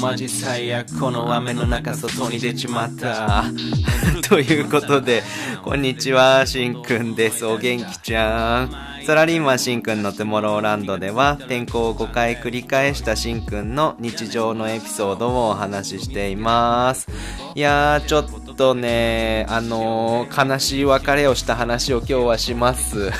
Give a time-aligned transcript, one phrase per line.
[0.00, 3.44] マジ最悪この雨の中外に出ちまった。
[4.28, 5.22] ということで
[5.62, 7.46] こんにちはしんくんです。
[7.46, 9.04] お元気ちゃん。
[9.06, 17.08] サラリーマンしんくんのトゥモローランドでは天候を5回繰り返したしんくんの日常のエピソードをお話ししています。
[17.54, 23.12] いやーちょっとねあのー、悲しい別れをした話を今日はします。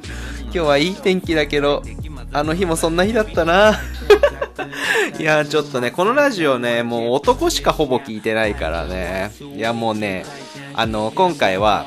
[0.44, 1.82] 今日はいい天気だけど
[2.32, 3.78] あの日もそんな日だったな
[5.18, 9.30] いや、ちょっとね、このラジオね、もう男しかほぼ聞いてないからね。
[9.54, 10.24] いや、もうね、
[10.74, 11.86] あの、今回は、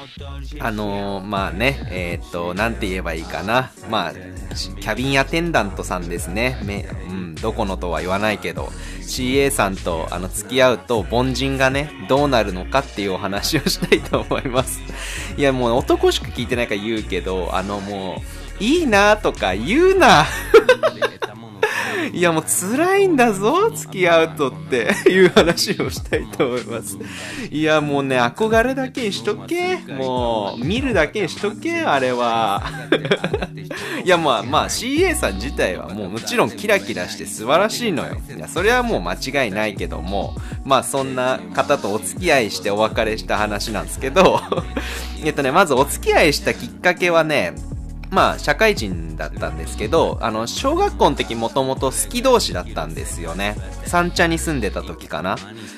[0.59, 3.71] あのまあね、えー、っと、なんて言えばいいかな。
[3.89, 6.59] まあ、キャビンアテンダントさんですね。
[6.63, 8.69] めうん、どこのとは言わないけど、
[9.01, 14.79] CA さんとあの付き合うと凡人がね、どうなるのかっていうお話をしたいと思います。
[15.35, 18.21] いや、もう男しか聞いてないから言うけど、あのも
[18.59, 20.25] う、いいなとか言うな
[22.13, 26.97] いやもう辛いんだぞ、付き合うとっていう話をしたいと思います。
[27.49, 29.77] いやもうね、憧れだけにしとけ。
[29.77, 32.63] もう、見るだけにしとけ、あれは。
[34.03, 38.17] いやまあまあ CA さん自体はもうもちろんキラキラして素晴らしいのよ。
[38.35, 44.41] いや、それはもう間違いないけども、まあそんな方とお付き合いしてお別れした話なんですけど、
[45.23, 47.53] えっとね、まずお付き合いしたきっかけはね、
[48.15, 53.57] まあ、社会人だったんですけど、あの、小学校の時もともと好き同士だったんですよね。
[53.85, 55.35] 三茶に住んでた時かな。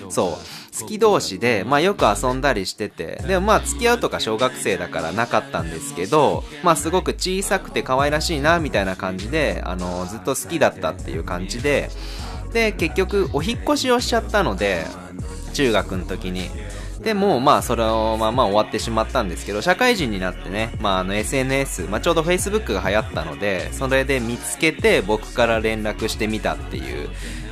[0.10, 0.80] そう。
[0.80, 11.90] 好き同士で、まあよく遊んだりしてて、でもまあ付き合うとか小学生だからなかったんですけど、まあすごく小さくて可愛らしいな、みたいな感じで、あの、ずっと好きだったっていう感じで、
[12.54, 14.86] で、結局お引越しをしちゃったので、
[15.54, 16.52] 中学の時に。
[17.08, 27.08] でも、まあ、そのまあまあ終わってしまったんですけど、社会人になってね、まあ、あの SNS、まあ、ちょうど Facebook が流行ったので、それで見つけて僕から連絡してみたっていう、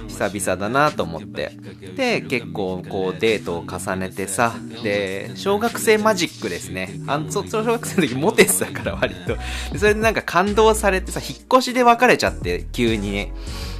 [0.10, 1.54] 久々だなと思って。
[1.96, 7.00] で、結構こうデートを重ねてさ、で、小学生マジックですね。
[7.08, 9.38] あの、そ小学生の時モテてたから割と。
[9.78, 13.32] それでなんか感動されてさ、引っ越しで別れちゃって、急にね。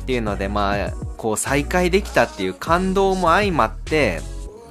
[0.04, 4.22] っていうので、まあ、こう再会できたっていう感動も相まって、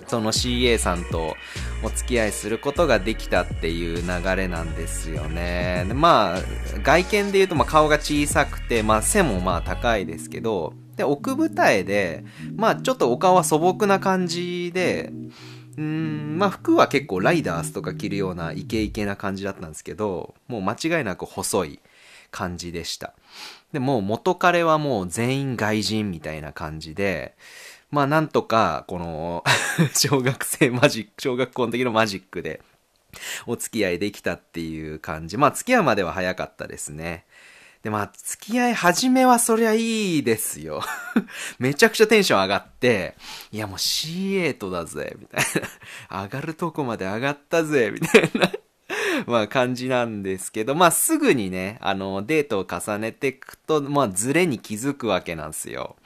[0.06, 1.36] その CA さんと
[1.82, 5.86] お付き合いすることができたっていう流れなんですよね。
[5.94, 6.38] まあ、
[6.82, 12.24] 外見で言うとまあ顔が小さくて、まあ背もまあ高いですけど、で、奥舞台で、
[12.56, 15.12] まあちょっとお顔は素朴な感じで、
[15.76, 21.80] うん、まあ服は結構ライダースとか着るようなイケイケな感じだったんですけど、もう間違いなく細い
[22.30, 23.14] 感じでした。
[23.72, 27.34] で、もう元彼はもう全員外人みたいな感じで、
[27.90, 29.44] まあなんとか、この
[29.94, 32.60] 小学生マジック、小学校の時のマジックで、
[33.46, 35.36] お付き合いできたっていう感じ。
[35.36, 37.24] まあ付き合うまでは早かったですね。
[37.84, 40.82] で、まあ、付き合い始めはそりゃいいですよ。
[41.60, 43.14] めちゃくちゃテンション上がって、
[43.52, 45.44] いやもう C8 だぜ、みたい
[46.08, 46.22] な。
[46.22, 48.50] 上がるとこまで上がったぜ、みたいな。
[49.26, 55.96] まあ感じなんですけど、まあすぐにね、あの、デートを重ねていくと、まあズレに気づくわけなんですよ。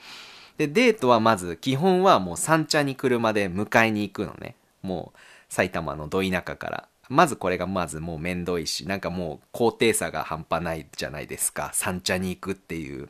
[0.59, 4.57] で、デートはまず、基本はもう三茶に車で迎えに行くのね。
[4.83, 6.89] もう、埼玉のど田舎から。
[7.09, 11.71] まずこれがまずもうめんどいし、なんかもう高低差が半端ないじゃないですか。
[11.73, 13.09] 三茶に行くっていう。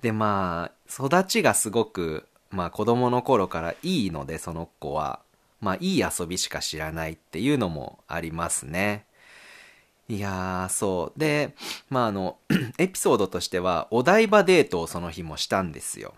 [0.00, 5.20] で、まあ、育ちがすごく、まあ子供の頃からいいので、その子は。
[5.60, 9.06] まあいい遊びしか知らないっていうのもありますね。
[10.08, 11.18] いやー、そう。
[11.18, 11.54] で、
[11.88, 12.36] まああの、
[12.78, 16.14] エピソードとしては、お台場デートをその日もしたんですよ。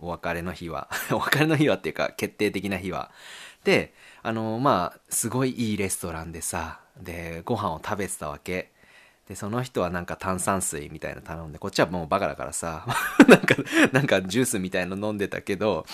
[0.00, 0.88] お別れの日は。
[1.12, 3.10] お別れの日はっていうか、決定的な日は。
[3.64, 8.72] で、あの、まあ、すごいいいレストランでさ、で、ご飯を食べてたわけ。
[9.28, 12.84] で、その人はなんか炭酸水みたいな頼んで、こっちはもうバカだからさ、
[13.28, 13.54] なんか、
[13.92, 15.86] なんかジュースみたいの飲んでたけど、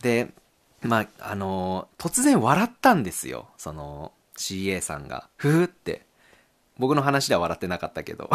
[0.00, 0.32] で、
[0.80, 3.48] まあ、あの突然笑ったんですよ。
[3.56, 5.28] その、CA さんが。
[5.36, 6.06] ふーって。
[6.78, 8.30] 僕の話では笑ってなかったけど。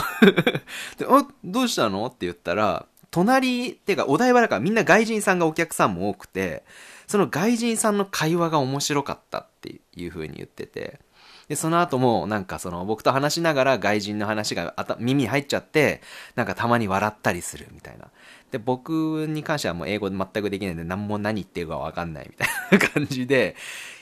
[0.98, 2.06] で、あ、どうしたの？
[2.06, 2.86] って言ったら、
[3.18, 6.64] 隣、っていうかお台場だからみんな外人さんがお客さんも多くて、
[7.08, 11.00] その外人さんの会話が面白かったっていう風に言ってて、
[11.48, 16.02] で、その後もなんかその僕と話しながら外人の話が耳に入っちゃって、
[16.36, 18.10] なんかたまに笑ったりするみたいな。
[18.52, 23.56] で、僕に関してはもう英語全くできないんで何も何言ってるかわかんないみたいな感じで、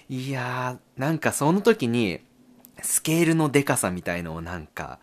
[0.09, 2.19] いやー、なんかその時に
[2.81, 4.99] スケールのデカさみたいのをなんか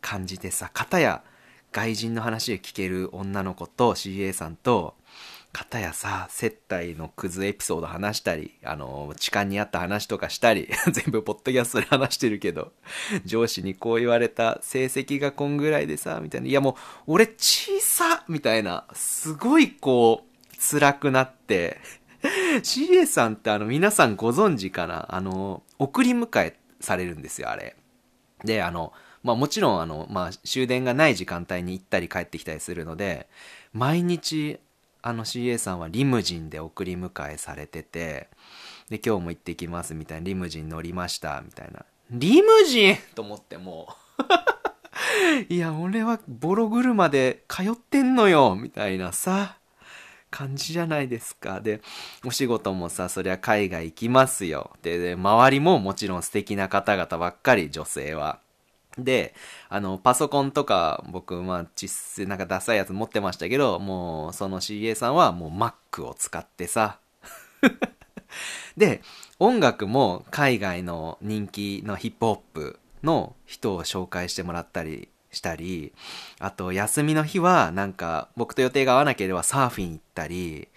[0.00, 1.24] 感じてさ、片や
[1.72, 4.94] 外人の話を聞ける女の子と CA さんと、
[5.52, 12.72] 片やさ、接待のクズエピソード話したり、あの、痴漢にあった話とかしたり、 全部ポッドキャストで話してるけど、
[13.24, 16.48] 上司にこう言われた、成績がこんぐらいでさ、みたいな。
[16.48, 16.74] いやもう、
[17.14, 21.80] 俺小さみたいな、すごいこう、辛くなって、
[22.62, 25.06] CA さんってあの皆さんご存知かな？
[25.14, 27.76] あの、送り迎えされるんですよ、あれ。
[28.44, 28.92] で、あの、
[29.22, 33.28] まあもちろんあの、まあ終電がない時間帯に行ったり帰ってきたりするので、
[33.72, 34.60] 毎日
[35.02, 38.28] あの CA さんはリムジンで送り迎えされてて、
[38.88, 41.84] で、今日も行ってきますみたいな、リムジン乗りましたみたいな。
[42.10, 43.88] リムジンと思っても
[44.18, 44.22] う
[45.52, 49.57] いや、俺はボロ車で通ってんのよみたいなさ。
[50.30, 51.60] 感じじゃないですか。
[51.60, 51.80] で、
[52.24, 54.70] お仕事もさ、そりゃ海外行きますよ。
[54.82, 58.40] で、で周りももちろん素敵な方々ばっかり、女性は。
[58.98, 59.34] で、
[59.68, 66.98] あの、パソコンとか、僕、まあ、実際なんかダサいやつ持ってましたけど、もう、その CA さんはもう Mac を使ってさ。
[68.76, 69.02] で、
[69.38, 75.92] 音楽も海外の人気のヒップホップの人を紹介してもらったりしたり、
[76.38, 80.68] あと休みの日はなんか僕と予定が合わなければサーフィン行ったり、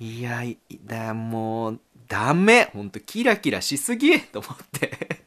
[0.00, 5.26] いや、いだ、もう、ダメほんとキラキラしすぎ と思って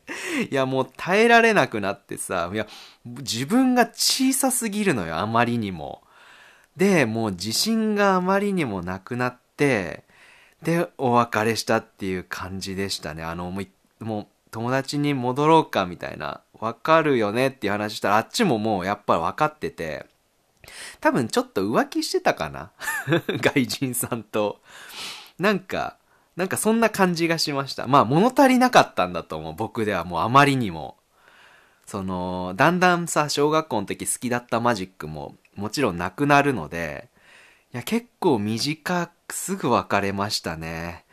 [0.49, 2.67] いや、もう耐えられなくなってさ、いや、
[3.05, 6.01] 自分が小さすぎるのよ、あまりにも。
[6.77, 10.03] で、もう自信があまりにもなくなって、
[10.63, 13.23] で、お別れしたっていう感じでしたね。
[13.23, 20.05] あの、もう、もう友達に戻ろうかみたいなわかるよねっていう話したら、あっちももうやっぱり分かってて、
[20.99, 22.71] 多分ちょっと浮気してたかな？
[23.41, 24.61] 外人さんと。
[25.39, 25.97] なんか、
[26.35, 27.87] なんかそんな感じがしました。
[27.87, 29.55] まあ物足りなかったんだと思う。
[29.55, 30.97] 僕ではもうあまりにも。
[31.85, 37.09] その、だんだんさ、小学校の時好きだったマジックももちろんなくなるので、
[37.73, 41.05] いや結構短くすぐ別れましたね。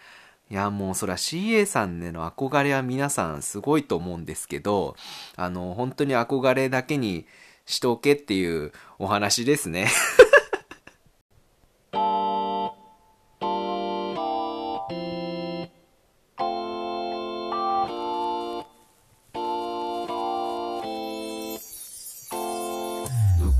[0.50, 4.96] いや、もうそれは CA さんでの憧れは皆さんすごいと思うんですけど、
[5.36, 7.26] あの、本当に憧れだけに
[7.66, 9.88] しとけっていうお話ですね。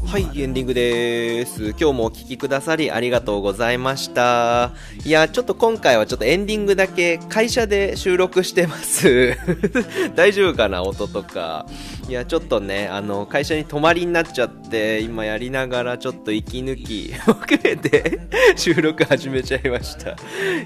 [0.09, 1.75] はい、エンディングです。
[1.79, 4.73] 今日もお聴きくださりありがとうございました。
[5.05, 9.37] いや、ちょっと今回はちょっとエンディングだけ会社で収録してます。
[10.17, 11.67] 大丈夫かな音とか。
[12.09, 18.19] いや、ちょっとね、あの、会社に泊まりになっちゃって、今やりながらちょっと息抜きを含めて
[18.57, 20.17] 収録始めちゃいました。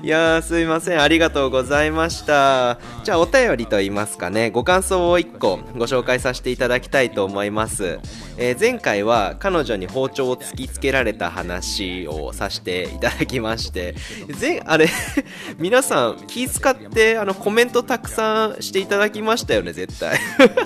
[0.05, 1.03] いやー、すいません。
[1.03, 2.79] ありがとうございました。
[3.03, 7.99] じゃあ、お便りと言いますかね、ご感想を1個ご紹介させていただきたいと思います。
[8.37, 13.95] えー、前回は彼女に包丁を突きつけられた話をさせていただきまして、
[14.29, 14.89] ぜあれ
[15.59, 20.19] 皆さん気使ってあのコメントたくさんしていただきましたよね、絶対。
[20.39, 20.65] だか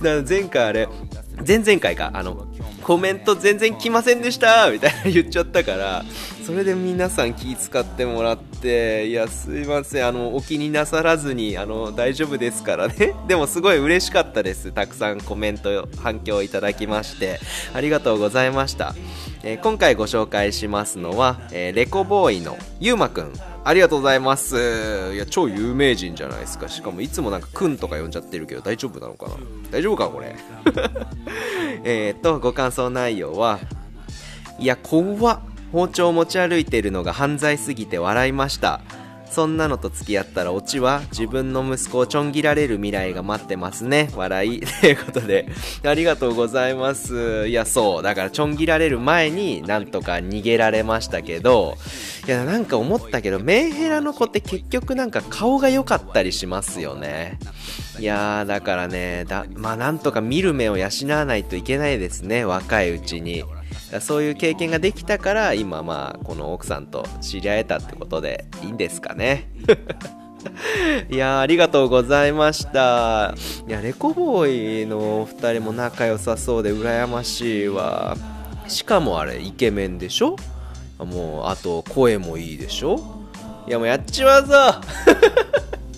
[0.00, 0.88] ら前回あれ、
[1.46, 2.46] 前々回か、あの、
[2.82, 6.04] コメント全然来ませんでしたみたいな言っちゃったから、
[6.46, 13.14] それで皆さん気使ってもらって、いや、すいません、あの、お気になさらずに、あの、大丈夫ですからね。
[13.26, 14.70] でもすごい嬉しかったです。
[14.70, 17.40] たくさんコメント、反響いただきまして、
[17.74, 18.94] ありがとうございました。
[19.42, 23.32] えー、今回ご紹介しますのは、えー、レコボーイのゆうまくん。
[23.64, 24.56] ありがとうございます。
[25.14, 26.68] いや、超有名人じゃないですか。
[26.68, 29.32] しかもいつもなんかくんとか呼んじゃってるけど大丈夫なのかな？
[29.72, 30.36] 大丈夫かこれ？
[31.82, 33.58] えっと、ご感想内容は、
[34.60, 35.40] いや、怖っ。
[35.72, 38.80] 包丁を持ち歩いているのが犯罪すぎて笑いました。
[39.36, 44.08] そんなのと付き合ったらオチは自分の息子をちょん切られる未来が待ってますね。
[44.14, 44.60] 笑い。
[44.80, 45.46] ということで、
[45.84, 47.46] ありがとうございます。
[47.48, 48.02] いや、そう。
[48.02, 51.76] だからちょん切られる前になんとか逃げられましたけど、
[52.26, 57.38] いや、なんか思ったけど、メンヘラの子って結局なんか顔が良かったりしますよね。
[57.98, 62.44] いやー、だからね、だ、まあなんとか見る目を養わないといけないですね。
[62.44, 63.44] 若いうちに。
[64.00, 69.50] そういう経験ができたから今まあこの奥さんと知り合えたってことでいいんですかね。
[71.10, 73.34] いやありがとうございました。
[73.66, 78.16] いやレコボーイのお二人も仲良さそうで羨ましいわ。
[78.68, 80.36] しかもあれイケメンでしょ？
[80.98, 82.98] もうあと声もいいでしょ？
[83.66, 84.54] いやもうやっちまうぞ！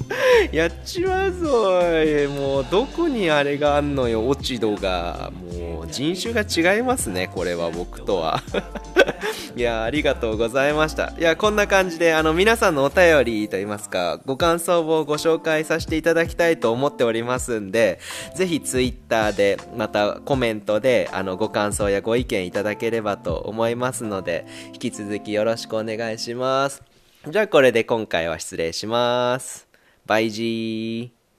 [0.52, 1.82] やっちまうぞ
[2.34, 5.30] もうどこにあれがあんのよ落ち度が。
[5.58, 8.42] もう人種が違いますねこれは僕とは。
[9.56, 11.12] いやありがとうございました。
[11.18, 17.98] いやこんな感じであの皆さんのお便りといいますかご感想をご紹介させていただきたいと思っておりますんで
[18.34, 26.82] ぜひ Twitter でまたコメントであのご感想やご意見いただければと思いますので引き続きよろしくお願いします。
[27.28, 29.67] じゃあこれで今回は失礼します。
[30.08, 31.17] バイジー。